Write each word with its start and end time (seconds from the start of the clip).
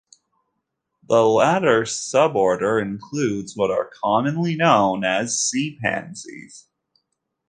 The 1.07 1.21
latter 1.23 1.83
suborder 1.83 2.81
includes 2.81 3.55
what 3.55 3.69
are 3.69 3.91
commonly 4.01 4.55
known 4.55 5.03
as 5.05 5.39
sea 5.39 5.77
pansies. 5.79 6.65